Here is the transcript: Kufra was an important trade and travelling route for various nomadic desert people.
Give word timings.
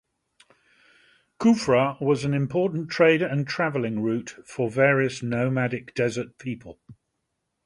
Kufra 1.39 2.01
was 2.01 2.25
an 2.25 2.33
important 2.33 2.89
trade 2.89 3.21
and 3.21 3.47
travelling 3.47 4.01
route 4.01 4.31
for 4.47 4.67
various 4.67 5.21
nomadic 5.21 5.93
desert 5.93 6.39
people. 6.39 6.79